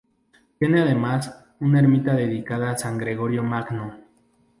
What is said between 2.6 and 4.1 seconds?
a San Gregorio Magno.